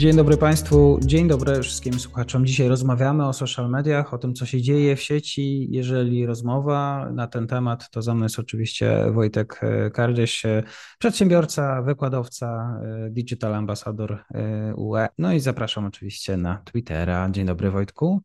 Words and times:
Dzień 0.00 0.16
dobry 0.16 0.36
Państwu, 0.36 0.98
dzień 1.02 1.28
dobry 1.28 1.62
wszystkim 1.62 2.00
słuchaczom. 2.00 2.46
Dzisiaj 2.46 2.68
rozmawiamy 2.68 3.26
o 3.26 3.32
social 3.32 3.70
mediach, 3.70 4.14
o 4.14 4.18
tym, 4.18 4.34
co 4.34 4.46
się 4.46 4.62
dzieje 4.62 4.96
w 4.96 5.02
sieci. 5.02 5.68
Jeżeli 5.70 6.26
rozmowa 6.26 7.10
na 7.14 7.26
ten 7.26 7.46
temat, 7.46 7.90
to 7.90 8.02
za 8.02 8.14
mną 8.14 8.22
jest 8.22 8.38
oczywiście 8.38 9.06
Wojtek 9.12 9.60
Kardzieś, 9.92 10.42
przedsiębiorca, 10.98 11.82
wykładowca, 11.82 12.80
digital 13.10 13.54
ambasador 13.54 14.24
UE. 14.76 15.06
No 15.18 15.32
i 15.32 15.40
zapraszam 15.40 15.84
oczywiście 15.84 16.36
na 16.36 16.62
Twittera. 16.64 17.30
Dzień 17.30 17.46
dobry 17.46 17.70
Wojtku. 17.70 18.20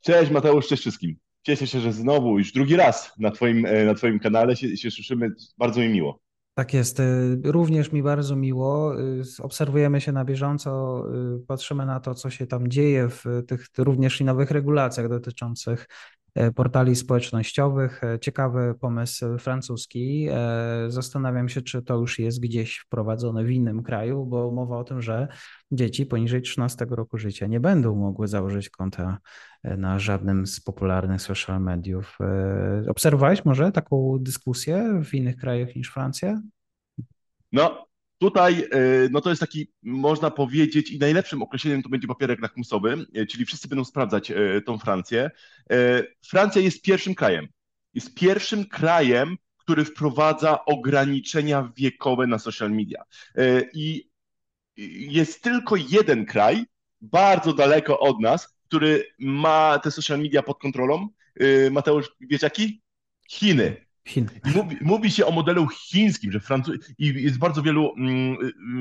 Cześć 0.00 0.30
Mateusz, 0.30 0.68
cześć 0.68 0.82
wszystkim. 0.82 1.16
Cieszę 1.42 1.66
się, 1.66 1.80
że 1.80 1.92
znowu 1.92 2.38
już 2.38 2.52
drugi 2.52 2.76
raz 2.76 3.12
na 3.18 3.30
Twoim, 3.30 3.66
na 3.86 3.94
twoim 3.94 4.18
kanale 4.18 4.56
się, 4.56 4.76
się 4.76 4.90
słyszymy. 4.90 5.30
Bardzo 5.58 5.80
mi 5.80 5.88
miło. 5.88 6.20
Tak 6.54 6.74
jest. 6.74 7.00
Y, 7.00 7.40
również 7.44 7.92
mi 7.92 8.02
bardzo 8.02 8.36
miło. 8.36 9.00
Y, 9.00 9.22
obserwujemy 9.42 10.00
się 10.00 10.12
na 10.12 10.24
bieżąco, 10.24 11.04
y, 11.36 11.46
patrzymy 11.46 11.86
na 11.86 12.00
to, 12.00 12.14
co 12.14 12.30
się 12.30 12.46
tam 12.46 12.68
dzieje 12.68 13.08
w 13.08 13.24
tych 13.46 13.66
również 13.78 14.20
i 14.20 14.24
nowych 14.24 14.50
regulacjach 14.50 15.08
dotyczących 15.08 15.88
portali 16.54 16.96
społecznościowych. 16.96 18.04
E, 18.04 18.18
ciekawy 18.18 18.74
pomysł 18.80 19.38
francuski. 19.38 20.28
E, 20.30 20.84
zastanawiam 20.88 21.48
się, 21.48 21.62
czy 21.62 21.82
to 21.82 21.96
już 21.96 22.18
jest 22.18 22.40
gdzieś 22.40 22.78
wprowadzone 22.78 23.44
w 23.44 23.50
innym 23.50 23.82
kraju, 23.82 24.26
bo 24.26 24.50
mowa 24.50 24.78
o 24.78 24.84
tym, 24.84 25.02
że 25.02 25.28
dzieci 25.72 26.06
poniżej 26.06 26.42
13 26.42 26.86
roku 26.90 27.18
życia 27.18 27.46
nie 27.46 27.60
będą 27.60 27.96
mogły 27.96 28.28
założyć 28.28 28.70
konta 28.70 29.18
na 29.64 29.98
żadnym 29.98 30.46
z 30.46 30.60
popularnych 30.60 31.22
social 31.22 31.60
mediów. 31.60 32.18
Obserwowałeś 32.88 33.44
może 33.44 33.72
taką 33.72 34.18
dyskusję 34.20 35.00
w 35.04 35.14
innych 35.14 35.36
krajach 35.36 35.76
niż 35.76 35.90
Francja? 35.90 36.42
No, 37.52 37.86
Tutaj 38.22 38.60
e, 38.60 38.68
no 39.10 39.20
to 39.20 39.30
jest 39.30 39.40
taki, 39.40 39.72
można 39.82 40.30
powiedzieć, 40.30 40.90
i 40.90 40.98
najlepszym 40.98 41.42
określeniem 41.42 41.82
to 41.82 41.88
będzie 41.88 42.08
papierek 42.08 42.40
lakmusowy, 42.40 43.06
e, 43.14 43.26
czyli 43.26 43.44
wszyscy 43.44 43.68
będą 43.68 43.84
sprawdzać 43.84 44.30
e, 44.30 44.60
tą 44.66 44.78
Francję. 44.78 45.30
Francja 46.26 46.62
jest 46.62 46.82
pierwszym 46.82 47.14
krajem. 47.14 47.48
Jest 47.94 48.14
pierwszym 48.14 48.64
krajem, 48.64 49.36
który 49.56 49.84
wprowadza 49.84 50.64
ograniczenia 50.64 51.72
wiekowe 51.76 52.26
na 52.26 52.38
social 52.38 52.70
media. 52.70 53.04
I 53.74 54.10
jest 55.10 55.42
tylko 55.42 55.76
jeden 55.76 56.26
kraj, 56.26 56.64
bardzo 57.00 57.52
daleko 57.52 57.98
od 57.98 58.20
nas, 58.20 58.56
który 58.68 59.06
ma 59.18 59.78
te 59.78 59.90
social 59.90 60.18
media 60.18 60.42
pod 60.42 60.58
kontrolą. 60.58 61.08
Mateusz, 61.70 62.10
wiesz 62.20 62.42
jaki? 62.42 62.82
Chiny. 63.28 63.91
Chin. 64.04 64.30
Mówi, 64.54 64.76
mówi, 64.80 65.10
się 65.10 65.26
o 65.26 65.30
modelu 65.30 65.68
chińskim, 65.68 66.32
że 66.32 66.40
Francuzi 66.40 66.78
i 66.98 67.22
jest 67.22 67.38
bardzo 67.38 67.62
wielu, 67.62 67.94
mm, 67.96 68.36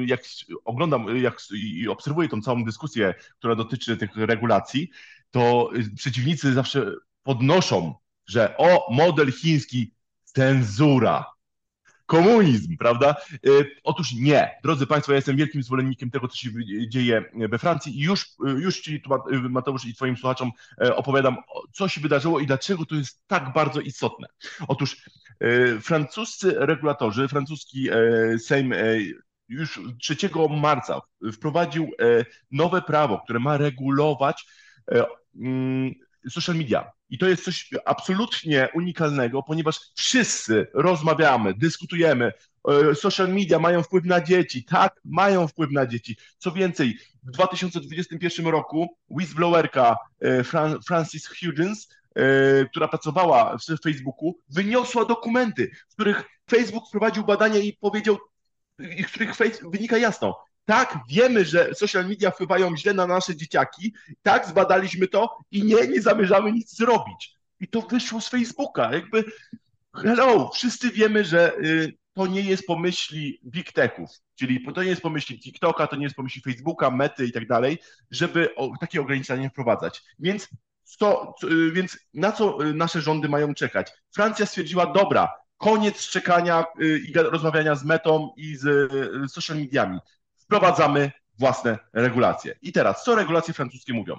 jak 0.07 0.23
oglądam, 0.65 1.17
jak 1.17 1.37
i 1.53 1.87
obserwuję 1.87 2.29
tą 2.29 2.41
całą 2.41 2.63
dyskusję, 2.63 3.13
która 3.37 3.55
dotyczy 3.55 3.97
tych 3.97 4.15
regulacji, 4.15 4.89
to 5.31 5.69
przeciwnicy 5.95 6.53
zawsze 6.53 6.91
podnoszą, 7.23 7.95
że 8.27 8.57
o, 8.57 8.93
model 8.93 9.31
chiński, 9.31 9.93
cenzura 10.23 11.25
komunizm, 12.11 12.77
prawda? 12.77 13.15
Y, 13.47 13.71
otóż 13.83 14.13
nie. 14.13 14.51
Drodzy 14.63 14.87
Państwo, 14.87 15.11
ja 15.11 15.15
jestem 15.15 15.35
wielkim 15.35 15.63
zwolennikiem 15.63 16.11
tego, 16.11 16.27
co 16.27 16.35
się 16.35 16.49
dzieje 16.87 17.25
we 17.33 17.57
Francji 17.57 17.99
i 17.99 18.03
już, 18.03 18.25
już 18.39 18.81
Ci, 18.81 19.01
Mateusz, 19.49 19.85
i 19.85 19.93
Twoim 19.93 20.17
słuchaczom 20.17 20.51
opowiadam, 20.95 21.37
co 21.73 21.87
się 21.87 22.01
wydarzyło 22.01 22.39
i 22.39 22.47
dlaczego 22.47 22.85
to 22.85 22.95
jest 22.95 23.27
tak 23.27 23.53
bardzo 23.53 23.81
istotne. 23.81 24.27
Otóż 24.67 25.09
francuscy 25.81 26.53
regulatorzy, 26.57 27.27
francuski 27.27 27.89
e, 27.89 28.39
Sejm 28.39 28.73
już 29.49 29.79
3 29.99 30.15
marca 30.61 31.01
wprowadził 31.33 31.89
nowe 32.51 32.81
prawo, 32.81 33.19
które 33.19 33.39
ma 33.39 33.57
regulować 33.57 34.45
mm, 35.35 35.93
social 36.29 36.55
media. 36.55 36.91
I 37.11 37.17
to 37.17 37.27
jest 37.27 37.43
coś 37.43 37.69
absolutnie 37.85 38.69
unikalnego, 38.73 39.43
ponieważ 39.43 39.79
wszyscy 39.95 40.67
rozmawiamy, 40.73 41.53
dyskutujemy. 41.53 42.31
E, 42.91 42.95
social 42.95 43.33
media 43.33 43.59
mają 43.59 43.83
wpływ 43.83 44.05
na 44.05 44.21
dzieci. 44.21 44.63
Tak, 44.63 45.01
mają 45.05 45.47
wpływ 45.47 45.71
na 45.71 45.85
dzieci. 45.85 46.17
Co 46.37 46.51
więcej, 46.51 46.97
w 47.23 47.31
2021 47.31 48.47
roku 48.47 48.97
whistleblowerka 49.09 49.97
e, 50.19 50.43
Francis 50.87 51.27
Hughes, 51.27 51.89
e, 51.89 52.00
która 52.71 52.87
pracowała 52.87 53.57
w 53.57 53.81
Facebooku, 53.83 54.35
wyniosła 54.49 55.05
dokumenty, 55.05 55.71
w 55.89 55.93
których 55.93 56.23
Facebook 56.49 56.87
wprowadził 56.87 57.23
badania 57.23 57.59
i 57.59 57.73
powiedział, 57.73 58.17
z 58.79 59.07
których 59.07 59.35
wynika 59.71 59.97
jasno, 59.97 60.43
tak, 60.65 60.99
wiemy, 61.09 61.45
że 61.45 61.75
social 61.75 62.07
media 62.07 62.31
wpływają 62.31 62.77
źle 62.77 62.93
na 62.93 63.07
nasze 63.07 63.35
dzieciaki. 63.35 63.93
Tak, 64.21 64.47
zbadaliśmy 64.47 65.07
to 65.07 65.37
i 65.51 65.63
nie, 65.63 65.87
nie 65.87 66.01
zamierzamy 66.01 66.51
nic 66.51 66.77
zrobić. 66.77 67.35
I 67.59 67.67
to 67.67 67.81
wyszło 67.81 68.21
z 68.21 68.29
Facebooka. 68.29 68.93
Jakby, 68.93 69.23
hello, 69.95 70.51
wszyscy 70.53 70.89
wiemy, 70.89 71.25
że 71.25 71.57
y, 71.57 71.93
to 72.13 72.27
nie 72.27 72.41
jest 72.41 72.65
pomyśli 72.65 73.41
big 73.45 73.71
techów, 73.71 74.09
czyli 74.35 74.65
to 74.75 74.83
nie 74.83 74.89
jest 74.89 75.01
pomyśli 75.01 75.39
TikToka, 75.39 75.87
to 75.87 75.95
nie 75.95 76.03
jest 76.03 76.15
pomyśli 76.15 76.41
Facebooka, 76.41 76.91
Mety 76.91 77.25
i 77.25 77.31
tak 77.31 77.47
dalej, 77.47 77.77
żeby 78.11 78.49
takie 78.79 79.01
ograniczenia 79.01 79.49
wprowadzać. 79.49 80.03
Więc, 80.19 80.47
to, 80.97 81.35
y, 81.43 81.71
więc 81.71 81.97
na 82.13 82.31
co 82.31 82.65
y, 82.65 82.73
nasze 82.73 83.01
rządy 83.01 83.29
mają 83.29 83.53
czekać? 83.53 83.91
Francja 84.13 84.45
stwierdziła, 84.45 84.85
dobra, 84.85 85.33
koniec 85.57 86.09
czekania 86.09 86.65
i 86.79 87.13
rozmawiania 87.13 87.75
z 87.75 87.83
Metą 87.83 88.33
i 88.37 88.55
z 88.55 88.91
social 89.31 89.57
mediami 89.57 89.99
wprowadzamy 90.39 91.11
własne 91.39 91.77
regulacje. 91.93 92.55
I 92.61 92.71
teraz, 92.71 93.03
co 93.03 93.15
regulacje 93.15 93.53
francuskie 93.53 93.93
mówią? 93.93 94.15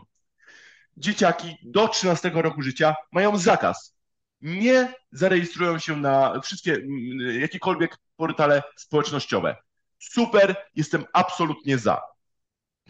Dzieciaki 0.96 1.56
do 1.62 1.88
13 1.88 2.30
roku 2.34 2.62
życia 2.62 2.94
mają 3.12 3.38
zakaz. 3.38 3.96
Nie 4.40 4.94
zarejestrują 5.12 5.78
się 5.78 5.96
na 5.96 6.40
wszystkie, 6.40 6.74
mm, 6.74 7.40
jakiekolwiek 7.40 7.96
portale 8.16 8.62
społecznościowe. 8.76 9.56
Super, 9.98 10.56
jestem 10.74 11.04
absolutnie 11.12 11.78
za. 11.78 12.00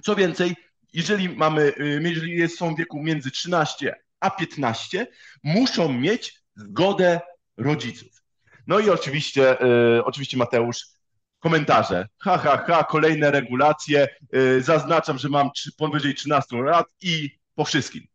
Co 0.03 0.15
więcej, 0.15 0.57
jeżeli 0.93 1.29
mamy, 1.29 1.73
y, 1.81 2.01
jeżeli 2.05 2.49
są 2.49 2.75
w 2.75 2.79
wieku 2.79 3.03
między 3.03 3.31
13 3.31 3.95
a 4.21 4.31
15, 4.31 5.07
muszą 5.43 5.93
mieć 5.93 6.43
zgodę 6.57 7.21
rodziców. 7.57 8.23
No 8.67 8.79
i 8.79 8.91
oczywiście, 8.91 9.63
y, 9.99 10.05
oczywiście 10.05 10.37
Mateusz 10.37 10.93
komentarze. 11.43 12.09
Ha, 12.19 12.39
ha, 12.39 12.65
ha, 12.67 12.85
kolejne 12.85 13.31
regulacje. 13.31 14.09
Yy, 14.33 14.63
zaznaczam, 14.63 15.19
że 15.19 15.29
mam 15.29 15.51
powyżej 15.77 16.15
13 16.15 16.57
lat 16.57 16.87
i 17.01 17.31
po 17.55 17.65
wszystkim. 17.65 18.07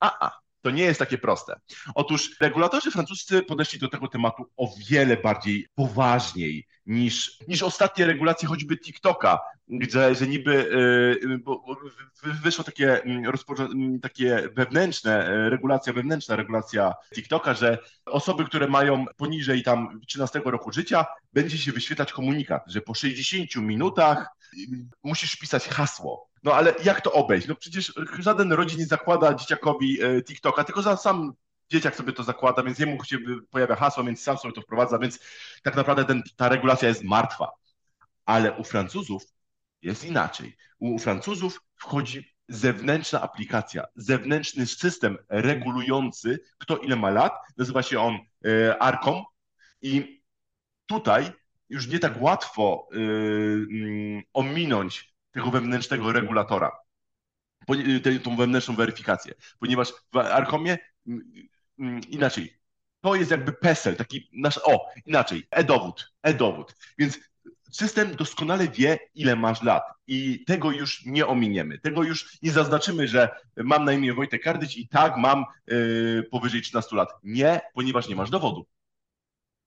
A, 0.00 0.26
a, 0.26 0.38
to 0.62 0.70
nie 0.70 0.82
jest 0.82 0.98
takie 0.98 1.18
proste. 1.18 1.60
Otóż 1.94 2.40
regulatorzy 2.40 2.90
francuscy 2.90 3.42
podeszli 3.42 3.78
do 3.78 3.88
tego 3.88 4.08
tematu 4.08 4.44
o 4.56 4.74
wiele 4.90 5.16
bardziej 5.16 5.66
poważniej 5.74 6.66
niż, 6.88 7.38
niż 7.48 7.62
ostatnie 7.62 8.06
regulacje 8.06 8.48
choćby 8.48 8.78
TikToka, 8.78 9.38
gdzie 9.68 10.14
że 10.14 10.26
niby 10.26 10.70
bo 11.44 11.64
wyszło 12.22 12.64
takie, 12.64 13.02
mm, 13.02 13.32
mm, 13.58 14.00
takie 14.00 14.48
wewnętrzne, 14.56 15.30
yy, 15.32 15.50
regulacja 15.50 15.92
wewnętrzna, 15.92 16.36
regulacja 16.36 16.94
TikToka, 17.14 17.54
że 17.54 17.78
osoby, 18.06 18.44
które 18.44 18.68
mają 18.68 19.04
poniżej 19.16 19.62
tam 19.62 20.00
13 20.06 20.40
roku 20.44 20.72
życia, 20.72 21.06
będzie 21.32 21.58
się 21.58 21.72
wyświetlać 21.72 22.12
komunikat, 22.12 22.62
że 22.66 22.80
po 22.80 22.94
60 22.94 23.56
minutach 23.56 24.26
musisz 25.02 25.36
pisać 25.36 25.68
hasło. 25.68 26.28
No 26.42 26.54
ale 26.54 26.74
jak 26.84 27.00
to 27.00 27.12
obejść? 27.12 27.48
No 27.48 27.54
przecież 27.54 27.92
żaden 28.18 28.52
rodzic 28.52 28.78
nie 28.78 28.86
zakłada 28.86 29.34
dzieciakowi 29.34 30.02
e, 30.02 30.22
TikToka, 30.22 30.64
tylko 30.64 30.82
za 30.82 30.96
sam 30.96 31.32
dzieciak 31.70 31.96
sobie 31.96 32.12
to 32.12 32.22
zakłada, 32.22 32.62
więc 32.62 32.78
jemu 32.78 33.04
się 33.04 33.18
pojawia 33.50 33.76
hasło, 33.76 34.04
więc 34.04 34.22
sam 34.22 34.38
sobie 34.38 34.54
to 34.54 34.60
wprowadza, 34.60 34.98
więc 34.98 35.20
tak 35.62 35.76
naprawdę 35.76 36.04
ten, 36.04 36.22
ta 36.36 36.48
regulacja 36.48 36.88
jest 36.88 37.04
martwa. 37.04 37.50
Ale 38.24 38.52
u 38.52 38.64
Francuzów 38.64 39.22
jest 39.82 40.04
inaczej. 40.04 40.56
U 40.78 40.98
Francuzów 40.98 41.60
wchodzi 41.76 42.34
zewnętrzna 42.48 43.20
aplikacja, 43.20 43.84
zewnętrzny 43.96 44.66
system 44.66 45.18
regulujący, 45.28 46.40
kto 46.58 46.76
ile 46.76 46.96
ma 46.96 47.10
lat. 47.10 47.32
Nazywa 47.56 47.82
się 47.82 48.00
on 48.00 48.18
e, 48.44 48.82
ARCOM 48.82 49.22
i 49.82 50.22
tutaj 50.86 51.32
już 51.68 51.86
nie 51.86 51.98
tak 51.98 52.22
łatwo 52.22 52.88
y, 52.94 54.22
ominąć 54.32 55.14
tego 55.32 55.50
wewnętrznego 55.50 56.12
regulatora, 56.12 56.72
tą 58.24 58.36
wewnętrzną 58.36 58.74
weryfikację, 58.74 59.34
ponieważ 59.58 59.92
w 60.12 60.16
Arkomie 60.16 60.78
inaczej, 62.08 62.58
to 63.00 63.14
jest 63.14 63.30
jakby 63.30 63.52
PESEL, 63.52 63.96
taki 63.96 64.30
nasz, 64.32 64.60
o, 64.64 64.86
inaczej, 65.06 65.46
e-dowód, 65.50 66.12
e-dowód. 66.22 66.74
Więc 66.98 67.18
system 67.70 68.16
doskonale 68.16 68.68
wie, 68.68 68.98
ile 69.14 69.36
masz 69.36 69.62
lat 69.62 69.82
i 70.06 70.44
tego 70.44 70.70
już 70.70 71.04
nie 71.06 71.26
ominiemy. 71.26 71.78
Tego 71.78 72.02
już 72.02 72.38
nie 72.42 72.50
zaznaczymy, 72.50 73.08
że 73.08 73.28
mam 73.56 73.84
na 73.84 73.92
imię 73.92 74.14
Wojtek 74.14 74.42
Kardyć 74.42 74.76
i 74.76 74.88
tak 74.88 75.16
mam 75.16 75.44
yy, 75.66 76.28
powyżej 76.30 76.62
13 76.62 76.96
lat. 76.96 77.08
Nie, 77.22 77.60
ponieważ 77.74 78.08
nie 78.08 78.16
masz 78.16 78.30
dowodu. 78.30 78.66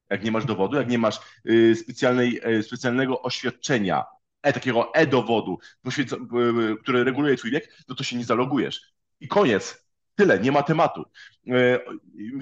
Jak 0.09 0.23
nie 0.23 0.31
masz 0.31 0.45
dowodu, 0.45 0.77
jak 0.77 0.89
nie 0.89 0.97
masz 0.97 1.19
yy, 1.43 1.75
specjalnej, 1.75 2.41
yy, 2.45 2.63
specjalnego 2.63 3.21
oświadczenia, 3.21 4.05
e, 4.41 4.53
takiego 4.53 4.93
e-dowodu, 4.93 5.59
yy, 5.85 6.77
które 6.83 7.03
reguluje 7.03 7.37
twój 7.37 7.51
wiek, 7.51 7.83
no 7.87 7.95
to 7.95 8.03
się 8.03 8.17
nie 8.17 8.25
zalogujesz. 8.25 8.81
I 9.19 9.27
koniec. 9.27 9.90
Tyle, 10.15 10.39
nie 10.39 10.51
ma 10.51 10.63
tematu. 10.63 11.05
E, 11.47 11.79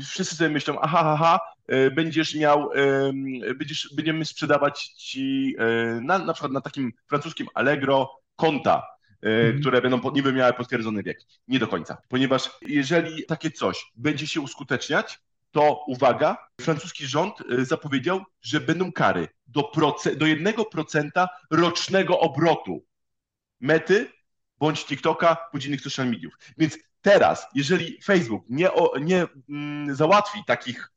wszyscy 0.02 0.36
sobie 0.36 0.50
myślą, 0.50 0.80
aha, 0.82 1.00
aha, 1.06 1.40
e, 1.68 1.92
będziesz 1.92 2.36
miał, 2.36 2.72
e, 2.74 3.14
będziesz, 3.58 3.90
będziemy 3.96 4.26
sprzedawać 4.26 4.84
ci 4.88 5.56
na, 6.02 6.20
na 6.20 6.34
przykład 6.34 6.52
na 6.52 6.62
takim 6.62 6.94
francuskim 7.08 7.48
Allegro 7.54 8.12
konta, 8.36 8.88
mhm. 9.22 9.60
które 9.60 9.82
będą 9.82 10.12
niby 10.12 10.34
miały 10.34 10.54
potwierdzony 10.54 11.04
wiek. 11.04 11.20
Nie 11.48 11.60
do 11.60 11.68
końca, 11.68 11.98
ponieważ 12.08 12.50
jeżeli 12.62 13.26
takie 13.26 13.52
coś 13.52 13.92
będzie 13.96 14.28
się 14.28 14.42
uskuteczniać, 14.42 15.20
to 15.52 15.84
uwaga, 15.88 16.38
francuski 16.62 17.08
rząd 17.08 17.34
zapowiedział, 17.60 18.24
że 18.42 18.60
będą 18.60 18.92
kary 18.92 19.28
do, 19.48 19.62
proce- 19.62 20.16
do 20.16 20.26
1% 20.26 21.28
rocznego 21.52 22.20
obrotu 22.20 22.86
mety 23.60 24.12
bądź 24.60 24.86
TikToka, 24.86 25.38
bądź 25.54 25.66
innych 25.66 25.82
social 25.82 26.10
mediów. 26.10 26.34
Więc 26.58 26.78
Teraz, 27.02 27.48
jeżeli 27.56 28.02
Facebook 28.04 28.44
nie, 28.50 28.70
nie 29.02 29.28
mm, 29.50 29.96
załatwi 29.96 30.44
takich 30.48 30.92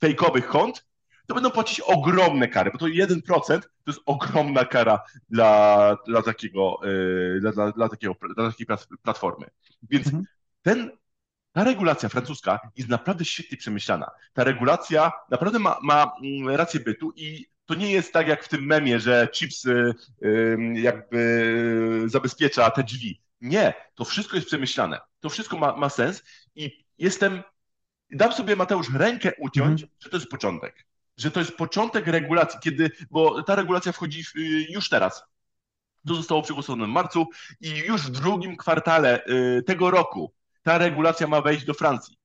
fejkowych 0.00 0.46
kont, 0.46 0.88
to 1.26 1.34
będą 1.34 1.50
płacić 1.50 1.80
ogromne 1.80 2.48
kary, 2.48 2.70
bo 2.70 2.78
to 2.78 2.86
1% 2.86 3.60
to 3.60 3.68
jest 3.86 4.00
ogromna 4.06 4.64
kara 4.64 5.00
dla, 5.30 5.96
dla, 6.06 6.22
takiego, 6.22 6.80
yy, 6.82 7.40
dla, 7.40 7.72
dla, 7.72 7.88
takiego, 7.88 8.14
dla 8.34 8.50
takiej 8.50 8.66
platformy. 9.02 9.46
Więc 9.82 10.06
mhm. 10.06 10.24
ten, 10.62 10.90
ta 11.52 11.64
regulacja 11.64 12.08
francuska 12.08 12.60
jest 12.76 12.88
naprawdę 12.88 13.24
świetnie 13.24 13.58
przemyślana. 13.58 14.10
Ta 14.32 14.44
regulacja 14.44 15.12
naprawdę 15.30 15.58
ma, 15.58 15.78
ma 15.82 16.12
mm, 16.22 16.56
rację 16.56 16.80
bytu 16.80 17.12
i 17.16 17.46
to 17.66 17.74
nie 17.74 17.92
jest 17.92 18.12
tak 18.12 18.28
jak 18.28 18.44
w 18.44 18.48
tym 18.48 18.66
memie, 18.66 19.00
że 19.00 19.28
chips 19.34 19.64
yy, 19.64 20.80
jakby 20.80 22.02
zabezpiecza 22.06 22.70
te 22.70 22.82
drzwi. 22.82 23.20
Nie, 23.40 23.74
to 23.94 24.04
wszystko 24.04 24.36
jest 24.36 24.48
przemyślane. 24.48 25.00
To 25.20 25.28
wszystko 25.28 25.58
ma, 25.58 25.76
ma 25.76 25.88
sens 25.88 26.22
i 26.54 26.84
jestem. 26.98 27.42
Dam 28.10 28.32
sobie, 28.32 28.56
Mateusz, 28.56 28.86
rękę 28.94 29.32
uciąć, 29.38 29.80
mm. 29.82 29.94
że 30.00 30.10
to 30.10 30.16
jest 30.16 30.28
początek. 30.28 30.86
Że 31.16 31.30
to 31.30 31.40
jest 31.40 31.56
początek 31.56 32.06
regulacji, 32.06 32.60
kiedy, 32.62 32.90
bo 33.10 33.42
ta 33.42 33.54
regulacja 33.54 33.92
wchodzi 33.92 34.24
w, 34.24 34.32
już 34.68 34.88
teraz. 34.88 35.22
To 36.08 36.14
zostało 36.14 36.42
przegłosowane 36.42 36.86
w 36.86 36.88
marcu 36.88 37.26
i 37.60 37.70
już 37.70 38.02
w 38.02 38.10
drugim 38.10 38.56
kwartale 38.56 39.24
y, 39.26 39.62
tego 39.62 39.90
roku 39.90 40.32
ta 40.62 40.78
regulacja 40.78 41.26
ma 41.26 41.40
wejść 41.40 41.64
do 41.64 41.74
Francji. 41.74 42.18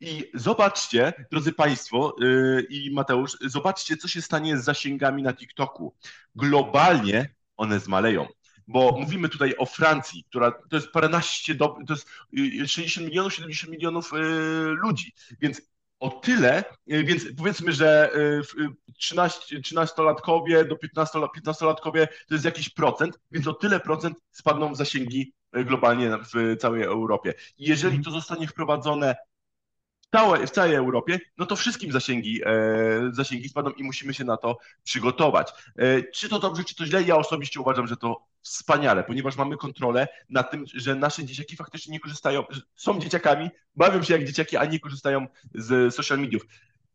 I 0.00 0.30
zobaczcie, 0.34 1.12
drodzy 1.30 1.52
Państwo 1.52 2.16
yy, 2.18 2.66
i 2.70 2.90
Mateusz, 2.94 3.36
zobaczcie, 3.40 3.96
co 3.96 4.08
się 4.08 4.22
stanie 4.22 4.58
z 4.58 4.64
zasięgami 4.64 5.22
na 5.22 5.32
TikToku. 5.32 5.94
Globalnie 6.34 7.34
one 7.56 7.80
zmaleją 7.80 8.26
bo 8.70 8.96
mówimy 9.00 9.28
tutaj 9.28 9.54
o 9.58 9.66
Francji, 9.66 10.24
która 10.24 10.50
to 10.50 10.76
jest 10.76 10.90
paręnaście, 10.90 11.54
do, 11.54 11.76
to 11.86 11.92
jest 11.92 12.08
60 12.66 13.06
y, 13.06 13.10
milionów, 13.10 13.34
70 13.34 13.72
milionów 13.72 14.12
y, 14.12 14.16
ludzi, 14.60 15.12
więc 15.40 15.62
o 16.00 16.10
tyle, 16.10 16.64
y, 16.92 17.04
więc 17.04 17.24
powiedzmy, 17.38 17.72
że 17.72 18.12
13, 18.98 19.60
13-latkowie 19.60 20.68
do 20.68 20.76
15-latkowie 20.76 22.08
to 22.28 22.34
jest 22.34 22.44
jakiś 22.44 22.68
procent, 22.68 23.18
więc 23.30 23.46
o 23.46 23.54
tyle 23.54 23.80
procent 23.80 24.18
spadną 24.30 24.74
zasięgi 24.74 25.32
globalnie 25.52 26.18
w 26.34 26.56
całej 26.60 26.82
Europie. 26.82 27.34
I 27.58 27.64
jeżeli 27.68 27.96
mhm. 27.96 28.04
to 28.04 28.10
zostanie 28.10 28.46
wprowadzone 28.46 29.16
całe, 30.10 30.46
w 30.46 30.50
całej 30.50 30.74
Europie, 30.74 31.20
no 31.38 31.46
to 31.46 31.56
wszystkim 31.56 31.92
zasięgi, 31.92 32.40
e, 32.46 32.50
zasięgi 33.12 33.48
spadną 33.48 33.70
i 33.70 33.84
musimy 33.84 34.14
się 34.14 34.24
na 34.24 34.36
to 34.36 34.58
przygotować. 34.84 35.52
E, 35.76 36.02
czy 36.02 36.28
to 36.28 36.38
dobrze, 36.38 36.64
czy 36.64 36.74
to 36.74 36.86
źle? 36.86 37.02
Ja 37.02 37.16
osobiście 37.16 37.60
uważam, 37.60 37.86
że 37.86 37.96
to 37.96 38.26
wspaniale, 38.42 39.04
ponieważ 39.04 39.36
mamy 39.36 39.56
kontrolę 39.56 40.08
nad 40.30 40.50
tym, 40.50 40.64
że 40.74 40.94
nasze 40.94 41.24
dzieciaki 41.24 41.56
faktycznie 41.56 41.92
nie 41.92 42.00
korzystają, 42.00 42.44
są 42.76 43.00
dzieciakami, 43.00 43.50
bawią 43.76 44.02
się 44.02 44.14
jak 44.14 44.24
dzieciaki, 44.24 44.56
a 44.56 44.64
nie 44.64 44.80
korzystają 44.80 45.26
z 45.54 45.94
social 45.94 46.18
mediów. 46.18 46.42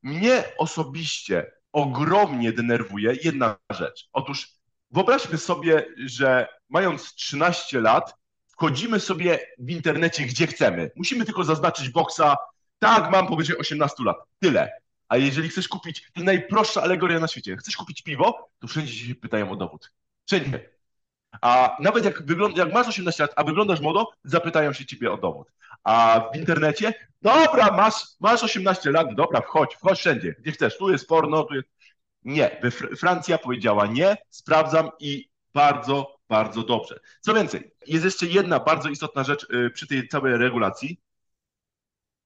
Mnie 0.03 0.43
osobiście 0.57 1.51
ogromnie 1.71 2.53
denerwuje 2.53 3.15
jedna 3.23 3.57
rzecz. 3.69 4.09
Otóż 4.13 4.47
wyobraźmy 4.91 5.37
sobie, 5.37 5.85
że 6.05 6.47
mając 6.69 7.15
13 7.15 7.81
lat, 7.81 8.15
wchodzimy 8.47 8.99
sobie 8.99 9.39
w 9.59 9.69
internecie 9.69 10.23
gdzie 10.23 10.47
chcemy. 10.47 10.91
Musimy 10.95 11.25
tylko 11.25 11.43
zaznaczyć 11.43 11.89
boksa 11.89 12.35
tak, 12.79 13.11
mam 13.11 13.27
powyżej 13.27 13.57
18 13.57 14.03
lat. 14.03 14.17
Tyle. 14.39 14.71
A 15.07 15.17
jeżeli 15.17 15.49
chcesz 15.49 15.67
kupić, 15.67 16.11
to 16.13 16.23
najprostsza 16.23 16.81
alegoria 16.81 17.19
na 17.19 17.27
świecie. 17.27 17.57
Chcesz 17.57 17.77
kupić 17.77 18.01
piwo, 18.01 18.49
to 18.59 18.67
wszędzie 18.67 18.93
się 18.93 19.15
pytają 19.15 19.51
o 19.51 19.55
dowód. 19.55 19.91
Wszędzie. 20.25 20.69
A 21.41 21.77
nawet 21.79 22.05
jak, 22.05 22.25
wygląda, 22.25 22.63
jak 22.63 22.73
masz 22.73 22.87
18 22.87 23.23
lat, 23.23 23.33
a 23.35 23.43
wyglądasz 23.43 23.81
modo, 23.81 24.11
zapytają 24.23 24.73
się 24.73 24.85
ciebie 24.85 25.11
o 25.11 25.17
dowód. 25.17 25.51
A 25.83 26.25
w 26.33 26.37
internecie, 26.37 26.93
dobra, 27.21 27.71
masz, 27.71 27.93
masz 28.19 28.43
18 28.43 28.91
lat, 28.91 29.15
dobra, 29.15 29.41
wchodź, 29.41 29.75
wchodź 29.75 29.99
wszędzie, 29.99 30.35
gdzie 30.39 30.51
chcesz. 30.51 30.77
Tu 30.77 30.91
jest 30.91 31.07
porno, 31.07 31.43
tu 31.43 31.55
jest... 31.55 31.67
Nie, 32.23 32.61
Francja 32.97 33.37
powiedziała 33.37 33.85
nie, 33.85 34.17
sprawdzam 34.29 34.89
i 34.99 35.29
bardzo, 35.53 36.19
bardzo 36.29 36.63
dobrze. 36.63 36.99
Co 37.21 37.33
więcej, 37.33 37.71
jest 37.87 38.05
jeszcze 38.05 38.25
jedna 38.25 38.59
bardzo 38.59 38.89
istotna 38.89 39.23
rzecz 39.23 39.47
y, 39.49 39.69
przy 39.69 39.87
tej 39.87 40.07
całej 40.07 40.37
regulacji, 40.37 40.99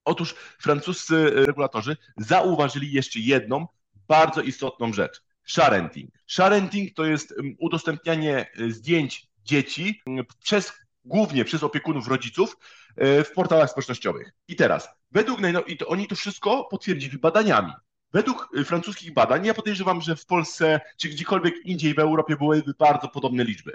Otóż 0.10 0.36
francuscy 0.60 1.30
regulatorzy 1.30 1.98
zauważyli 2.18 2.92
jeszcze 2.92 3.20
jedną 3.20 3.68
bardzo 4.08 4.42
istotną 4.42 4.94
rzecz. 4.94 5.24
Sharenting. 5.46 6.12
Sharenting 6.28 6.94
to 6.94 7.06
jest 7.06 7.36
udostępnianie 7.60 8.48
e, 8.60 8.72
zdjęć 8.72 9.28
dzieci 9.44 10.02
przez 10.44 10.74
głównie 11.06 11.46
przez 11.46 11.64
opiekunów 11.64 12.08
rodziców 12.08 12.58
e, 12.96 13.24
w 13.24 13.32
portalach 13.32 13.70
społecznościowych. 13.70 14.32
I 14.48 14.56
teraz, 14.56 14.90
według 15.12 15.40
no, 15.42 15.62
i 15.62 15.78
to 15.78 15.88
oni 15.88 16.08
to 16.08 16.16
wszystko 16.16 16.64
potwierdzili 16.72 17.18
badaniami. 17.18 17.72
Według 18.14 18.50
francuskich 18.66 19.14
badań, 19.14 19.46
ja 19.46 19.54
podejrzewam, 19.54 20.02
że 20.02 20.16
w 20.16 20.26
Polsce 20.26 20.82
czy 20.98 21.10
gdziekolwiek 21.10 21.66
indziej 21.66 21.94
w 21.94 22.00
Europie 22.00 22.36
były 22.36 22.64
bardzo 22.80 23.08
podobne 23.08 23.44
liczby. 23.44 23.74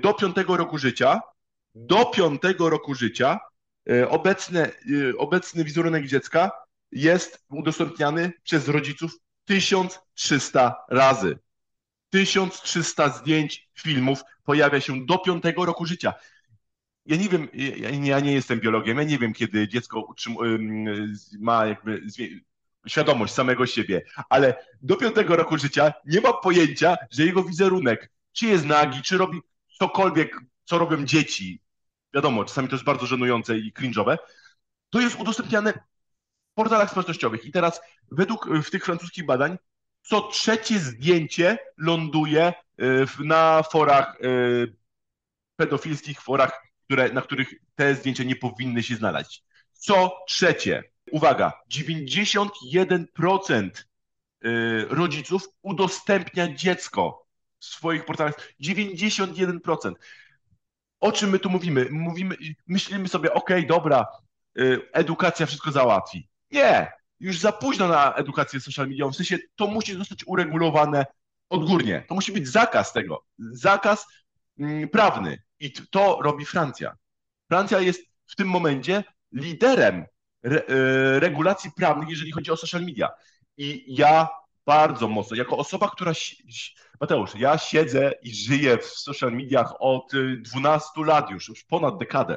Do 0.00 0.14
piątego 0.14 0.56
roku 0.56 0.78
życia, 0.78 1.20
do 1.74 2.04
piątego 2.04 2.70
roku 2.70 2.94
życia 2.94 3.40
E, 3.90 4.08
obecny, 4.08 4.60
e, 4.60 4.72
obecny 5.18 5.64
wizerunek 5.64 6.06
dziecka 6.06 6.50
jest 6.92 7.44
udostępniany 7.50 8.32
przez 8.42 8.68
rodziców 8.68 9.18
1300 9.44 10.74
razy. 10.88 11.38
1300 12.10 13.08
zdjęć, 13.08 13.68
filmów 13.74 14.22
pojawia 14.44 14.80
się 14.80 15.06
do 15.06 15.18
piątego 15.18 15.64
roku 15.64 15.86
życia. 15.86 16.14
Ja 17.06 17.16
nie 17.16 17.28
wiem, 17.28 17.48
ja 18.04 18.20
nie 18.20 18.32
jestem 18.32 18.60
biologiem, 18.60 18.98
ja 18.98 19.04
nie 19.04 19.18
wiem, 19.18 19.32
kiedy 19.32 19.68
dziecko 19.68 20.14
ma 21.38 21.66
jakby 21.66 22.02
świadomość 22.86 23.34
samego 23.34 23.66
siebie, 23.66 24.02
ale 24.28 24.66
do 24.82 24.96
piątego 24.96 25.36
roku 25.36 25.58
życia 25.58 25.92
nie 26.06 26.20
ma 26.20 26.32
pojęcia, 26.32 26.96
że 27.10 27.24
jego 27.24 27.44
wizerunek, 27.44 28.10
czy 28.32 28.46
jest 28.46 28.64
nagi, 28.64 29.02
czy 29.02 29.18
robi 29.18 29.40
cokolwiek, 29.78 30.40
co 30.64 30.78
robią 30.78 31.04
dzieci, 31.04 31.60
wiadomo, 32.14 32.44
czasami 32.44 32.68
to 32.68 32.74
jest 32.74 32.84
bardzo 32.84 33.06
żenujące 33.06 33.58
i 33.58 33.72
cringe'owe, 33.72 34.18
to 34.90 35.00
jest 35.00 35.20
udostępniane 35.20 35.72
w 35.72 36.54
portalach 36.54 36.90
społecznościowych. 36.90 37.44
I 37.44 37.52
teraz 37.52 37.80
według 38.10 38.48
w 38.62 38.70
tych 38.70 38.84
francuskich 38.84 39.26
badań 39.26 39.56
co 40.02 40.22
trzecie 40.22 40.78
zdjęcie 40.78 41.58
ląduje 41.78 42.42
e, 42.42 42.54
na 43.24 43.62
forach 43.62 44.16
e, 44.20 44.26
pedofilskich, 45.56 46.20
forach, 46.20 46.62
które, 46.84 47.12
na 47.12 47.22
których 47.22 47.54
te 47.74 47.94
zdjęcia 47.94 48.24
nie 48.24 48.36
powinny 48.36 48.82
się 48.82 48.94
znaleźć. 48.94 49.44
Co 49.72 50.24
trzecie, 50.28 50.82
uwaga, 51.10 51.52
91% 51.70 53.70
e, 54.44 54.50
rodziców 54.88 55.48
udostępnia 55.62 56.54
dziecko 56.54 57.26
w 57.58 57.64
swoich 57.64 58.04
portalach. 58.04 58.52
91% 58.60 59.92
o 61.02 61.12
czym 61.12 61.30
my 61.30 61.38
tu 61.38 61.50
mówimy? 61.50 61.88
Mówimy, 61.90 62.36
myślimy 62.66 63.08
sobie, 63.08 63.34
okej, 63.34 63.58
okay, 63.58 63.68
dobra, 63.68 64.06
y, 64.58 64.80
edukacja 64.92 65.46
wszystko 65.46 65.70
załatwi. 65.70 66.28
Nie, 66.50 66.92
już 67.20 67.38
za 67.38 67.52
późno 67.52 67.88
na 67.88 68.14
edukację 68.14 68.60
social 68.60 68.88
media, 68.88 69.08
w 69.08 69.16
sensie 69.16 69.38
to 69.56 69.66
musi 69.66 69.94
zostać 69.94 70.24
uregulowane 70.26 71.06
odgórnie. 71.50 72.04
To 72.08 72.14
musi 72.14 72.32
być 72.32 72.48
zakaz 72.48 72.92
tego, 72.92 73.24
zakaz 73.38 74.06
mm, 74.58 74.88
prawny 74.88 75.42
i 75.60 75.72
to 75.72 76.18
robi 76.22 76.44
Francja. 76.44 76.96
Francja 77.48 77.80
jest 77.80 78.00
w 78.26 78.36
tym 78.36 78.48
momencie 78.48 79.04
liderem 79.32 80.04
re, 80.42 80.62
y, 80.68 81.20
regulacji 81.20 81.70
prawnych, 81.76 82.08
jeżeli 82.08 82.32
chodzi 82.32 82.50
o 82.50 82.56
social 82.56 82.82
media. 82.82 83.08
I 83.56 83.84
ja 83.88 84.28
bardzo 84.66 85.08
mocno. 85.08 85.36
Jako 85.36 85.56
osoba, 85.56 85.90
która. 85.90 86.12
Mateusz, 87.00 87.34
ja 87.34 87.58
siedzę 87.58 88.12
i 88.22 88.34
żyję 88.34 88.78
w 88.78 88.84
social 88.84 89.32
mediach 89.32 89.74
od 89.78 90.12
12 90.38 90.88
lat 90.96 91.30
już, 91.30 91.48
już 91.48 91.64
ponad 91.64 91.98
dekadę. 91.98 92.36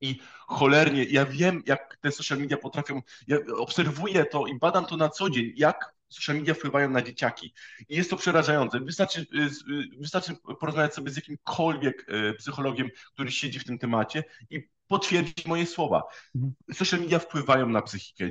I 0.00 0.20
cholernie, 0.46 1.04
ja 1.04 1.26
wiem, 1.26 1.62
jak 1.66 1.96
te 2.00 2.12
social 2.12 2.38
media 2.38 2.56
potrafią, 2.56 3.02
ja 3.26 3.36
obserwuję 3.56 4.24
to 4.24 4.46
i 4.46 4.58
badam 4.58 4.86
to 4.86 4.96
na 4.96 5.08
co 5.08 5.30
dzień, 5.30 5.52
jak 5.56 5.94
social 6.08 6.36
media 6.36 6.54
wpływają 6.54 6.90
na 6.90 7.02
dzieciaki. 7.02 7.54
I 7.88 7.96
jest 7.96 8.10
to 8.10 8.16
przerażające. 8.16 8.80
Wystarczy, 8.80 9.20
y, 9.20 9.72
y, 9.72 9.98
wystarczy 9.98 10.36
porozmawiać 10.60 10.94
sobie 10.94 11.10
z 11.10 11.16
jakimkolwiek 11.16 12.06
y, 12.10 12.34
psychologiem, 12.34 12.88
który 13.14 13.30
siedzi 13.30 13.58
w 13.58 13.64
tym 13.64 13.78
temacie 13.78 14.24
i 14.50 14.68
potwierdzić 14.92 15.46
moje 15.46 15.66
słowa. 15.66 16.02
Mhm. 16.34 16.54
Social 16.72 17.00
media 17.00 17.18
wpływają 17.18 17.68
na 17.68 17.82
psychikę 17.82 18.24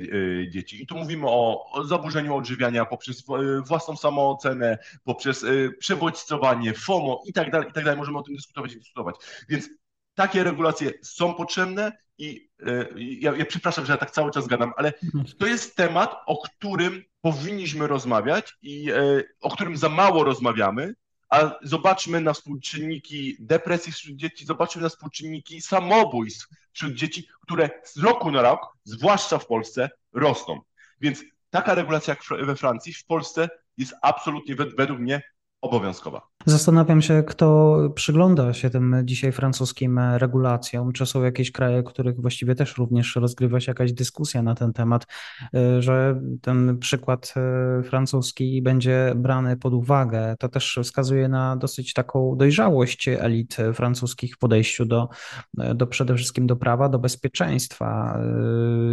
dzieci. 0.50 0.82
I 0.82 0.86
tu 0.86 0.96
mówimy 0.96 1.26
o, 1.26 1.70
o 1.72 1.84
zaburzeniu 1.84 2.36
odżywiania 2.36 2.84
poprzez 2.84 3.24
własną 3.66 3.96
samoocenę, 3.96 4.78
poprzez 5.04 5.44
przebodźcowanie, 5.78 6.74
FOMO 6.74 7.22
i 7.26 7.32
tak 7.32 7.50
dalej, 7.50 7.68
i 7.68 7.72
tak 7.72 7.84
dalej. 7.84 7.98
Możemy 7.98 8.18
o 8.18 8.22
tym 8.22 8.34
dyskutować 8.34 8.72
i 8.72 8.78
dyskutować. 8.78 9.16
Więc 9.48 9.68
takie 10.14 10.44
regulacje 10.44 10.90
są 11.02 11.34
potrzebne 11.34 11.92
i 12.18 12.50
ja, 12.96 13.36
ja, 13.36 13.46
przepraszam, 13.46 13.86
że 13.86 13.92
ja 13.92 13.98
tak 13.98 14.10
cały 14.10 14.30
czas 14.30 14.46
gadam, 14.46 14.72
ale 14.76 14.92
mhm. 15.04 15.24
to 15.38 15.46
jest 15.46 15.76
temat, 15.76 16.16
o 16.26 16.42
którym 16.42 17.02
powinniśmy 17.20 17.86
rozmawiać 17.86 18.56
i 18.62 18.90
e, 18.90 19.22
o 19.40 19.50
którym 19.50 19.76
za 19.76 19.88
mało 19.88 20.24
rozmawiamy, 20.24 20.94
a 21.32 21.58
zobaczmy 21.62 22.20
na 22.20 22.32
współczynniki 22.32 23.36
depresji 23.40 23.92
wśród 23.92 24.16
dzieci, 24.16 24.46
zobaczmy 24.46 24.82
na 24.82 24.88
współczynniki 24.88 25.62
samobójstw 25.62 26.48
wśród 26.72 26.94
dzieci, 26.94 27.28
które 27.40 27.70
z 27.84 27.98
roku 27.98 28.30
na 28.30 28.42
rok, 28.42 28.76
zwłaszcza 28.84 29.38
w 29.38 29.46
Polsce, 29.46 29.90
rosną. 30.12 30.60
Więc 31.00 31.24
taka 31.50 31.74
regulacja 31.74 32.16
jak 32.30 32.46
we 32.46 32.56
Francji, 32.56 32.92
w 32.92 33.04
Polsce 33.04 33.48
jest 33.76 33.94
absolutnie 34.02 34.54
według 34.54 35.00
mnie 35.00 35.22
obowiązkowa. 35.62 36.28
Zastanawiam 36.46 37.02
się, 37.02 37.22
kto 37.26 37.78
przygląda 37.94 38.52
się 38.52 38.70
tym 38.70 38.96
dzisiaj 39.04 39.32
francuskim 39.32 39.98
regulacjom. 39.98 40.92
Czy 40.92 41.06
są 41.06 41.22
jakieś 41.22 41.52
kraje, 41.52 41.82
których 41.82 42.20
właściwie 42.20 42.54
też 42.54 42.78
również 42.78 43.16
rozgrywa 43.16 43.60
się 43.60 43.70
jakaś 43.70 43.92
dyskusja 43.92 44.42
na 44.42 44.54
ten 44.54 44.72
temat, 44.72 45.06
y, 45.54 45.82
że 45.82 46.20
ten 46.40 46.78
przykład 46.78 47.34
y, 47.80 47.82
francuski 47.82 48.62
będzie 48.62 49.12
brany 49.16 49.56
pod 49.56 49.74
uwagę. 49.74 50.36
To 50.38 50.48
też 50.48 50.78
wskazuje 50.82 51.28
na 51.28 51.56
dosyć 51.56 51.92
taką 51.92 52.36
dojrzałość 52.36 53.08
elit 53.08 53.56
francuskich 53.74 54.34
w 54.34 54.38
podejściu 54.38 54.84
do, 54.84 55.08
do 55.54 55.86
przede 55.86 56.14
wszystkim 56.14 56.46
do 56.46 56.56
prawa, 56.56 56.88
do 56.88 56.98
bezpieczeństwa. 56.98 58.18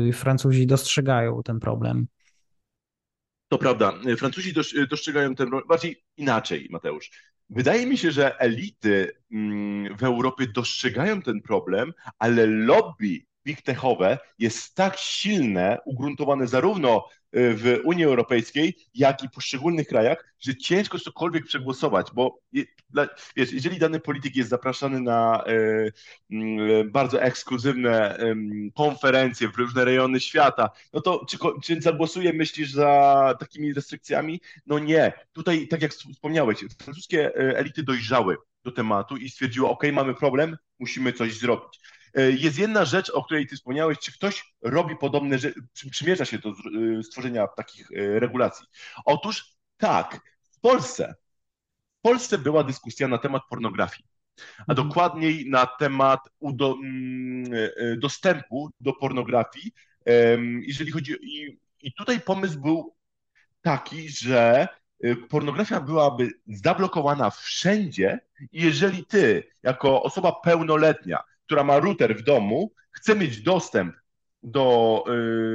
Y, 0.08 0.14
Francuzi 0.14 0.68
dostrzegają 0.68 1.44
ten 1.44 1.60
problem. 1.60 2.08
To 3.50 3.58
prawda. 3.58 3.94
Francuzi 4.18 4.54
dostrzegają 4.90 5.36
ten 5.36 5.50
bardziej 5.68 6.04
inaczej, 6.18 6.68
Mateusz. 6.72 7.12
Wydaje 7.50 7.86
mi 7.86 7.98
się, 7.98 8.12
że 8.12 8.40
elity 8.40 9.12
mm, 9.32 9.98
w 9.98 10.04
Europie 10.04 10.48
dostrzegają 10.48 11.22
ten 11.22 11.42
problem, 11.42 11.94
ale 12.20 12.46
lobby 12.46 13.26
big 13.46 13.62
techowe 13.62 14.18
jest 14.40 14.76
tak 14.76 14.98
silne, 14.98 15.78
ugruntowane 15.86 16.48
zarówno 16.48 17.06
y, 17.36 17.54
w 17.54 17.80
Unii 17.84 18.06
Europejskiej, 18.06 18.76
jak 18.94 19.24
i 19.24 19.30
poszczególnych 19.30 19.88
krajach, 19.88 20.36
że 20.40 20.56
ciężko 20.56 21.00
cokolwiek 21.00 21.46
przegłosować, 21.46 22.08
bo 22.14 22.40
wiesz, 23.36 23.54
jeżeli 23.54 23.80
dany 23.80 24.00
polityk 24.00 24.36
jest 24.36 24.50
zapraszany 24.50 25.02
na 25.02 25.44
y, 25.48 25.92
y, 26.32 26.84
bardzo 26.92 27.22
ekskluzywne 27.22 28.18
konferencje 28.76 29.48
w 29.48 29.58
różne 29.58 29.86
rejony 29.86 30.20
świata, 30.20 30.70
no 30.94 31.02
to 31.02 31.26
czy, 31.26 31.38
czy 31.64 31.82
zagłosuje, 31.82 32.34
myślisz, 32.34 32.72
za 32.72 33.34
takimi 33.40 33.74
restrykcjami? 33.74 34.42
No 34.66 34.80
nie. 34.80 35.14
Tutaj, 35.34 35.68
tak 35.68 35.82
jak 35.82 35.94
wspomniałeś, 35.94 36.66
francuskie 36.82 37.36
elity 37.36 37.84
dojrzały 37.84 38.38
do 38.64 38.72
tematu 38.72 39.18
i 39.18 39.30
stwierdziły, 39.30 39.68
OK, 39.68 39.84
mamy 39.94 40.14
problem, 40.14 40.58
musimy 40.80 41.14
coś 41.14 41.34
zrobić. 41.34 41.80
E, 42.14 42.32
jest 42.32 42.60
jedna 42.60 42.86
rzecz, 42.86 43.10
o 43.10 43.24
której 43.24 43.48
ty 43.48 43.56
wspomniałeś, 43.56 44.00
czy 44.00 44.14
ktoś 44.14 44.54
robi 44.62 44.96
podobne 44.96 45.40
rzeczy, 45.40 45.62
przymierza 45.92 46.26
się 46.26 46.38
do 46.38 46.50
e, 46.50 47.04
stworzenia 47.04 47.48
takich 47.48 47.92
e, 47.92 48.20
regulacji. 48.20 48.68
Otóż 49.06 49.46
tak, 49.78 50.22
w 50.52 50.60
Polsce, 50.60 51.16
w 52.00 52.02
Polsce 52.02 52.38
była 52.38 52.64
dyskusja 52.64 53.08
na 53.08 53.18
temat 53.18 53.42
pornografii, 53.50 54.08
a 54.58 54.72
mhm. 54.72 54.88
dokładniej 54.88 55.50
na 55.50 55.66
temat 55.66 56.20
udo, 56.40 56.76
mm, 56.84 57.52
dostępu 57.98 58.70
do 58.80 58.94
pornografii, 58.94 59.72
jeżeli 60.62 60.92
chodzi 60.92 61.16
i, 61.22 61.60
i 61.82 61.94
tutaj 61.94 62.22
pomysł 62.22 62.62
był 62.62 62.96
taki, 63.62 64.10
że 64.10 64.68
pornografia 65.30 65.82
byłaby 65.82 66.30
zablokowana 66.48 67.30
wszędzie, 67.30 68.20
jeżeli 68.52 69.06
ty, 69.06 69.44
jako 69.64 70.04
osoba 70.04 70.32
pełnoletnia, 70.32 71.24
która 71.50 71.64
ma 71.64 71.80
router 71.80 72.18
w 72.18 72.22
domu, 72.22 72.72
chce 72.92 73.16
mieć 73.16 73.42
dostęp 73.42 73.96
do 74.44 75.04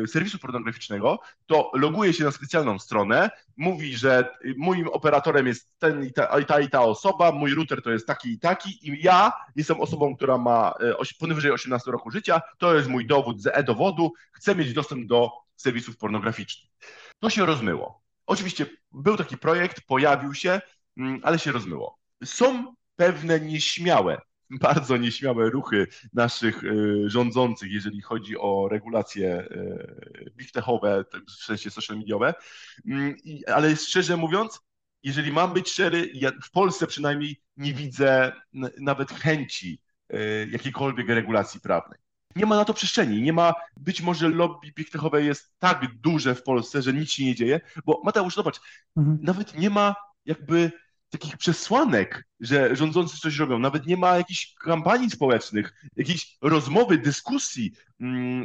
y, 0.03 0.07
serwisu 0.09 0.39
pornograficznego, 0.39 1.19
to 1.47 1.71
loguje 1.75 2.13
się 2.13 2.25
na 2.25 2.31
specjalną 2.31 2.79
stronę, 2.79 3.31
mówi, 3.57 3.97
że 3.97 4.35
moim 4.57 4.89
operatorem 4.89 5.47
jest 5.47 5.71
ten 5.79 6.05
i 6.05 6.13
ta, 6.13 6.41
i 6.41 6.45
ta, 6.45 6.61
i 6.61 6.69
ta 6.69 6.83
osoba, 6.83 7.33
mój 7.33 7.55
router 7.55 7.83
to 7.83 7.91
jest 7.91 8.07
taki 8.07 8.33
i 8.33 8.39
taki 8.39 8.89
i 8.89 9.03
ja 9.03 9.33
jestem 9.57 9.81
osobą, 9.81 10.17
która 10.17 10.39
ma 10.39 10.75
y, 11.13 11.19
powyżej 11.19 11.53
18 11.53 11.91
roku 11.91 12.11
życia, 12.11 12.41
to 12.59 12.75
jest 12.75 12.89
mój 12.89 13.07
dowód 13.07 13.43
z 13.43 13.47
e-dowodu, 13.47 14.13
chcę 14.33 14.55
mieć 14.55 14.73
dostęp 14.73 15.07
do 15.07 15.31
serwisów 15.57 15.97
pornograficznych. 15.97 16.71
To 17.19 17.31
się 17.31 17.47
rozmyło. 17.47 18.03
Oczywiście 18.27 18.67
był 18.93 19.17
taki 19.17 19.39
projekt, 19.39 19.81
pojawił 19.87 20.35
się, 20.35 20.61
mm, 20.97 21.21
ale 21.23 21.39
się 21.39 21.53
rozmyło. 21.53 21.99
Są 22.25 22.75
pewne 22.97 23.41
nieśmiałe 23.41 24.21
bardzo 24.51 24.97
nieśmiałe 24.97 25.51
ruchy 25.51 25.87
naszych 26.13 26.65
e, 26.65 26.69
rządzących, 27.11 27.73
jeżeli 27.73 28.01
chodzi 28.01 28.39
o 28.39 28.69
regulacje 28.71 29.29
e, 29.29 30.31
big 30.37 30.53
techowe, 30.53 31.05
w 31.27 31.45
sensie 31.45 31.71
social 31.71 31.99
mediowe. 31.99 32.35
Mm, 32.87 33.17
ale 33.47 33.77
szczerze 33.77 34.17
mówiąc, 34.17 34.61
jeżeli 35.03 35.33
mam 35.33 35.53
być 35.53 35.71
szczery, 35.71 36.11
ja 36.15 36.31
w 36.43 36.51
Polsce 36.51 36.87
przynajmniej 36.87 37.43
nie 37.57 37.75
widzę 37.75 38.33
nawet 38.81 39.11
chęci 39.11 39.81
e, 40.11 40.47
jakiejkolwiek 40.47 41.09
regulacji 41.09 41.61
prawnej. 41.61 41.99
Nie 42.37 42.47
ma 42.47 42.57
na 42.57 42.65
to 42.65 42.75
przestrzeni, 42.75 43.23
nie 43.23 43.33
ma, 43.33 43.55
być 43.77 44.03
może 44.03 44.29
lobby 44.29 44.73
big 44.77 44.91
techowe 44.91 45.23
jest 45.23 45.55
tak 45.59 45.87
duże 46.01 46.35
w 46.35 46.43
Polsce, 46.43 46.83
że 46.83 46.93
nic 46.93 47.11
się 47.11 47.25
nie 47.25 47.35
dzieje, 47.35 47.61
bo 47.85 48.01
Mateusz, 48.05 48.35
zobacz, 48.35 48.61
mhm. 48.97 49.19
nawet 49.23 49.59
nie 49.59 49.71
ma 49.71 49.95
jakby 50.25 50.73
takich 51.19 51.37
przesłanek, 51.37 52.27
że 52.41 52.77
rządzący 52.77 53.19
coś 53.19 53.39
robią. 53.39 53.59
Nawet 53.59 53.87
nie 53.87 53.97
ma 53.97 54.17
jakichś 54.17 54.55
kampanii 54.55 55.11
społecznych, 55.11 55.75
jakiejś 55.97 56.37
rozmowy, 56.43 56.99
dyskusji. 56.99 57.73
Mm, 58.01 58.43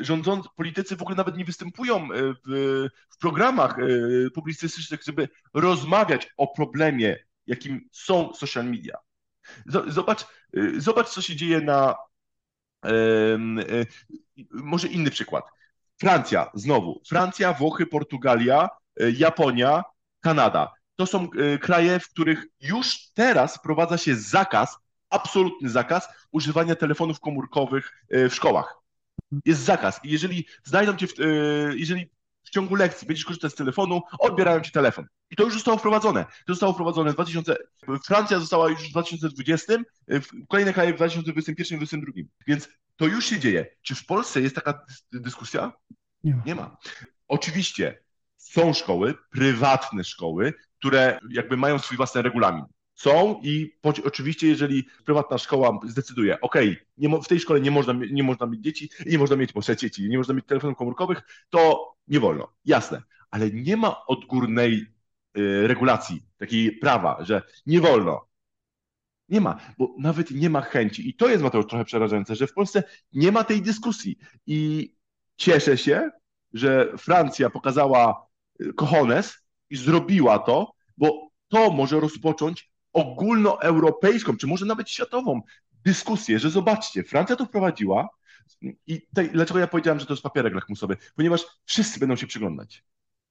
y, 0.00 0.04
rządzący, 0.04 0.48
politycy 0.56 0.96
w 0.96 1.02
ogóle 1.02 1.16
nawet 1.16 1.36
nie 1.36 1.44
występują 1.44 2.12
y, 2.12 2.34
w, 2.46 2.88
w 3.10 3.18
programach 3.18 3.78
y, 3.78 4.30
publicystycznych, 4.34 5.02
żeby 5.02 5.28
rozmawiać 5.54 6.28
o 6.36 6.48
problemie, 6.48 7.18
jakim 7.46 7.88
są 7.92 8.34
social 8.34 8.64
media. 8.64 8.96
Zobacz, 9.86 10.26
zobacz 10.78 11.08
co 11.08 11.22
się 11.22 11.36
dzieje 11.36 11.60
na. 11.60 11.94
Może 14.50 14.88
inny 14.88 15.10
przykład. 15.10 15.44
Francja, 16.00 16.50
znowu. 16.54 17.02
Francja, 17.08 17.52
Włochy, 17.52 17.86
Portugalia, 17.86 18.68
Japonia, 18.96 19.82
Kanada 20.20 20.76
to 20.96 21.06
są 21.06 21.28
e, 21.30 21.58
kraje, 21.58 22.00
w 22.00 22.08
których 22.08 22.46
już 22.60 22.98
teraz 23.14 23.56
wprowadza 23.56 23.98
się 23.98 24.16
zakaz, 24.16 24.78
absolutny 25.10 25.68
zakaz 25.68 26.08
używania 26.32 26.74
telefonów 26.74 27.20
komórkowych 27.20 27.92
e, 28.10 28.28
w 28.28 28.34
szkołach. 28.34 28.74
Jest 29.44 29.60
zakaz. 29.60 30.00
I 30.04 30.10
jeżeli 30.10 30.46
znajdą 30.64 30.96
cię, 30.96 31.06
w, 31.06 31.20
e, 31.20 31.24
jeżeli 31.76 32.10
w 32.42 32.50
ciągu 32.50 32.74
lekcji 32.74 33.06
będziesz 33.06 33.24
korzystać 33.24 33.52
z 33.52 33.54
telefonu, 33.54 34.02
odbierają 34.18 34.60
ci 34.60 34.72
telefon. 34.72 35.06
I 35.30 35.36
to 35.36 35.44
już 35.44 35.54
zostało 35.54 35.78
wprowadzone. 35.78 36.24
To 36.24 36.52
zostało 36.52 36.72
wprowadzone 36.72 37.10
w 37.10 37.14
2000. 37.14 37.56
Francja 38.04 38.38
została 38.38 38.68
już 38.68 38.88
w 38.88 38.90
2020, 38.90 39.74
kolejne 40.48 40.72
kraje 40.72 40.92
w 40.92 40.96
2021 40.96 41.76
i 41.76 41.80
2022. 41.80 42.12
Więc 42.46 42.68
to 42.96 43.06
już 43.06 43.26
się 43.26 43.40
dzieje. 43.40 43.66
Czy 43.82 43.94
w 43.94 44.06
Polsce 44.06 44.40
jest 44.40 44.54
taka 44.54 44.84
dyskusja? 45.12 45.72
Nie 46.24 46.34
ma. 46.34 46.42
Nie 46.46 46.54
ma. 46.54 46.76
Oczywiście 47.28 48.02
są 48.36 48.72
szkoły, 48.72 49.14
prywatne 49.30 50.04
szkoły, 50.04 50.54
które 50.78 51.18
jakby 51.30 51.56
mają 51.56 51.78
swój 51.78 51.96
własny 51.96 52.22
regulamin. 52.22 52.64
Są 52.94 53.40
i 53.42 53.72
po, 53.80 53.92
oczywiście, 54.04 54.48
jeżeli 54.48 54.84
prywatna 55.04 55.38
szkoła 55.38 55.80
zdecyduje, 55.84 56.40
ok, 56.40 56.54
nie, 56.98 57.08
w 57.20 57.28
tej 57.28 57.40
szkole 57.40 57.60
nie 57.60 57.70
można, 57.70 57.92
nie 58.10 58.22
można 58.22 58.46
mieć 58.46 58.60
dzieci, 58.60 58.90
nie 59.06 59.18
można 59.18 59.36
mieć 59.36 59.54
może 59.54 59.76
dzieci, 59.76 60.08
nie 60.08 60.18
można 60.18 60.34
mieć 60.34 60.46
telefonów 60.46 60.76
komórkowych, 60.78 61.22
to 61.50 61.92
nie 62.08 62.20
wolno. 62.20 62.52
Jasne. 62.64 63.02
Ale 63.30 63.50
nie 63.50 63.76
ma 63.76 64.06
odgórnej 64.06 64.86
y, 65.38 65.66
regulacji, 65.66 66.22
takiej 66.38 66.72
prawa, 66.72 67.24
że 67.24 67.42
nie 67.66 67.80
wolno. 67.80 68.26
Nie 69.28 69.40
ma, 69.40 69.60
bo 69.78 69.94
nawet 69.98 70.30
nie 70.30 70.50
ma 70.50 70.60
chęci. 70.60 71.08
I 71.08 71.14
to 71.14 71.28
jest 71.28 71.42
Mateusz 71.42 71.66
trochę 71.66 71.84
przerażające, 71.84 72.36
że 72.36 72.46
w 72.46 72.52
Polsce 72.52 72.82
nie 73.12 73.32
ma 73.32 73.44
tej 73.44 73.62
dyskusji. 73.62 74.18
I 74.46 74.92
cieszę 75.36 75.78
się, 75.78 76.10
że 76.52 76.92
Francja 76.98 77.50
pokazała 77.50 78.26
y, 78.60 78.72
cojones 78.72 79.45
i 79.70 79.76
zrobiła 79.76 80.38
to, 80.38 80.72
bo 80.96 81.28
to 81.48 81.70
może 81.70 82.00
rozpocząć 82.00 82.70
ogólnoeuropejską, 82.92 84.36
czy 84.36 84.46
może 84.46 84.66
nawet 84.66 84.90
światową 84.90 85.40
dyskusję, 85.84 86.38
że 86.38 86.50
zobaczcie, 86.50 87.04
Francja 87.04 87.36
to 87.36 87.44
wprowadziła 87.46 88.08
i 88.86 89.06
tej, 89.14 89.30
dlaczego 89.30 89.60
ja 89.60 89.66
powiedziałem, 89.66 90.00
że 90.00 90.06
to 90.06 90.12
jest 90.12 90.22
papierek 90.22 90.54
lakmusowy? 90.54 90.96
Ponieważ 91.16 91.44
wszyscy 91.64 92.00
będą 92.00 92.16
się 92.16 92.26
przyglądać. 92.26 92.84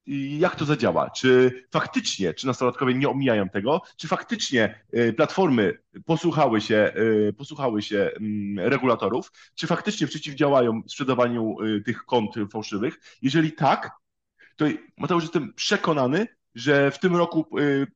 I 0.06 0.39
jak 0.39 0.56
to 0.56 0.65
zadziała? 0.65 1.10
Czy 1.10 1.63
faktycznie, 1.72 2.34
czy 2.34 2.48
nastolatkowie 2.48 2.94
nie 2.94 3.10
omijają 3.10 3.50
tego, 3.50 3.82
czy 3.98 4.08
faktycznie 4.08 4.86
y, 4.98 5.13
platformy 5.13 5.77
posłuchały 6.06 6.62
się, 6.62 6.94
y, 7.30 7.34
posłuchały 7.38 7.82
się 7.82 8.12
mm, 8.20 8.70
regulatorów, 8.70 9.32
czy 9.56 9.68
faktycznie 9.68 10.08
przeciwdziałają 10.08 10.82
sprzedawaniu 10.88 11.62
y, 11.62 11.82
tych 11.82 12.06
kont 12.06 12.36
fałszywych? 12.51 13.00
Jeżeli 13.22 13.51
tak, 13.51 13.92
to 14.56 14.66
Mateusz 14.98 15.24
jestem 15.24 15.54
przekonany, 15.54 16.28
że 16.56 16.92
w 16.92 17.00
tym 17.00 17.16
roku 17.16 17.46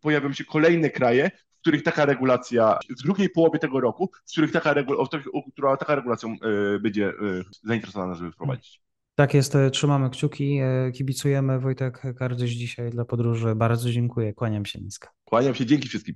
pojawią 0.01 0.33
się 0.33 0.45
kolejne 0.45 0.89
kraje, 0.89 1.31
w 1.57 1.61
których 1.61 1.83
taka 1.83 2.05
regulacja, 2.05 2.79
w 2.99 3.03
drugiej 3.03 3.29
połowie 3.29 3.59
tego 3.59 3.79
roku, 3.79 4.11
w 4.27 4.31
których 4.31 4.51
taka, 4.51 4.73
regulacja, 4.73 5.19
która 5.53 5.77
taka 5.77 5.95
regulacją 5.95 6.35
będzie 6.81 7.13
zainteresowana, 7.63 8.15
żeby 8.15 8.31
wprowadzić. 8.31 8.81
Tak 9.15 9.33
jest, 9.33 9.57
trzymamy 9.71 10.09
kciuki, 10.09 10.59
kibicujemy. 10.93 11.59
Wojtek 11.59 12.01
Kardyś 12.17 12.51
dzisiaj 12.51 12.89
dla 12.89 13.05
podróży. 13.05 13.55
Bardzo 13.55 13.91
dziękuję, 13.91 14.33
kłaniam 14.33 14.65
się 14.65 14.81
nisko. 14.81 15.07
Kłaniam 15.23 15.55
się, 15.55 15.65
dzięki 15.65 15.87
wszystkim. 15.87 16.15